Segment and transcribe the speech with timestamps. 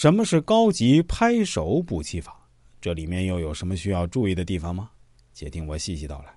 [0.00, 2.48] 什么是高级拍手补气法？
[2.80, 4.92] 这里面又有什么需要注意的地方吗？
[5.34, 6.32] 且听我细细道来。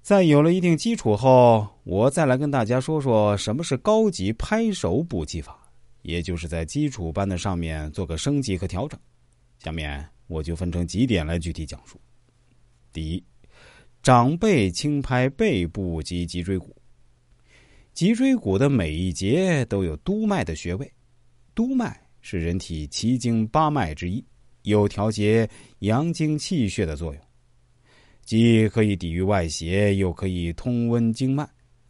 [0.00, 8.98] 在有了一定基础后，我再来跟大家说说什么是高级拍手补气法，也就是在基础班的上面做个升级和调整。
[9.58, 12.00] 下面我就分成几点来具体讲述。
[12.94, 13.22] 第一，
[14.02, 16.74] 长辈轻拍背部及脊椎骨。
[17.92, 20.90] 脊椎骨的每一节都有督脉的穴位，
[21.60, 24.24] 督脉是人体七经八脉之一，
[24.62, 25.46] 有调节
[25.80, 27.22] 阳经气血的作用。
[28.22, 31.46] 既可以抵御外邪，又可以通温经脉，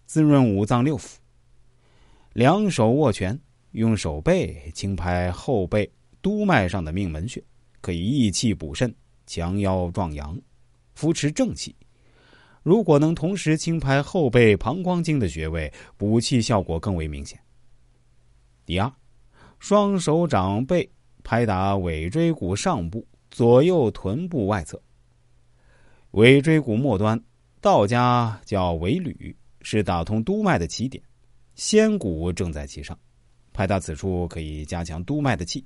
[0.07, 1.15] 滋润五脏六腑。
[2.33, 3.39] 两手握拳，
[3.71, 5.89] 用手背轻拍后背
[6.21, 7.41] 督脉上的命门穴，
[7.81, 8.93] 可以益气补肾、
[9.25, 10.37] 强腰壮阳、
[10.97, 11.73] 扶持正气。
[12.65, 17.39] 如果能同时轻拍后背膀胱经的穴位，补气效果更为明显。
[18.67, 18.93] 第二，
[19.61, 20.91] 双手掌背
[21.23, 24.81] 拍打尾椎骨上部、左右臀部外侧。
[26.13, 27.23] 尾椎骨末端，
[27.61, 31.01] 道家叫尾闾，是打通督脉的起点，
[31.55, 32.99] 仙骨正在其上。
[33.53, 35.63] 拍打此处可以加强督脉的气，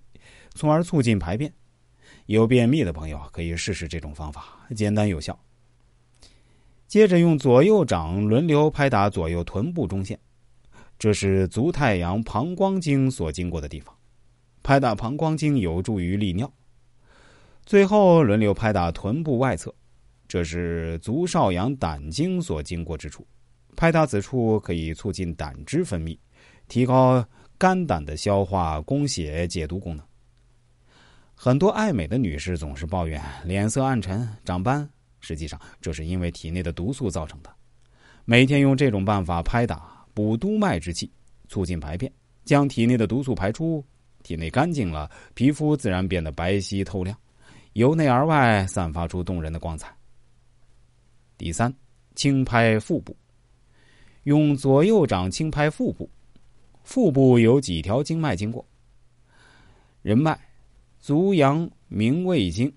[0.55, 1.51] 从而促进排便。
[2.27, 5.39] 有便秘的朋友可以试试这种方法，简单有效。
[6.89, 10.19] 接着用左右掌轮流拍打左右臀部中线，
[11.05, 13.95] 这是足太阳膀胱经所经过的地方。
[14.63, 16.51] 拍打膀胱经有助于利尿。
[17.67, 19.75] 最后轮流拍打臀部外侧。
[20.27, 23.27] 这是足少阳胆经所经过之处，
[23.77, 26.19] 拍打此处可以促进胆汁分泌，
[26.69, 27.23] 提高
[27.59, 30.07] 肝胆的消化、供血、解毒功能。
[31.35, 34.89] 很多爱美的女士总是抱怨脸色暗沉、长斑，
[35.21, 37.55] 实际上这是因为体内的毒素造成的。
[38.25, 41.11] 每天用这种办法拍打，补督脉之气，
[41.49, 42.11] 促进排便，
[42.45, 43.85] 将体内的毒素排出，
[44.23, 47.19] 体内干净了，皮肤自然变得白皙透亮，
[47.73, 49.95] 由内而外散发出动人的光彩。
[51.37, 51.75] 第三，
[52.15, 53.15] 轻拍腹部，
[54.23, 56.09] 用左右掌轻拍腹部。
[56.85, 58.65] 腹部有几条经脉经过：
[60.03, 60.39] 人脉、
[61.01, 62.73] 足阳明胃经、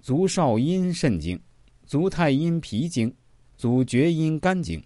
[0.00, 1.40] 足少阴肾经、
[1.86, 3.14] 足太阴脾经、
[3.56, 4.82] 足厥阴肝经。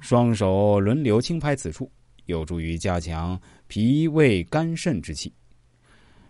[0.00, 1.90] 双手轮流轻拍此处，
[2.26, 5.32] 有助于加强脾胃肝肾之气。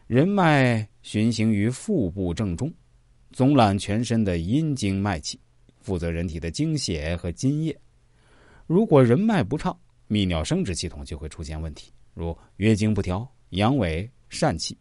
[0.07, 2.73] 人脉循行于腹部正中，
[3.33, 5.39] 总揽全身的阴经脉气。
[5.81, 7.75] 负责人体的精血和津液，
[8.67, 9.75] 如果人脉不畅，
[10.07, 14.77] 泌尿生殖系统就会出现问题，如月经不调、阳痿、疝气、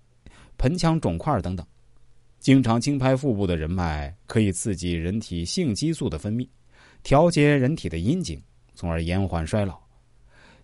[0.57, 1.65] 盆腔肿块等等。
[2.39, 6.45] 经常轻拍腹部的人脉，可以刺激人体性激素的分泌，
[7.03, 8.41] 调节人体的阴经，
[8.77, 9.75] 从而延缓衰老。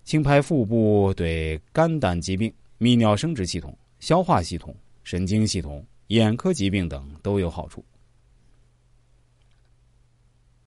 [0.04, 7.84] 轻拍腹部对肝胆疾病、泌尿生殖系统、消化系统、神经系统、眼科疾病等都有好处。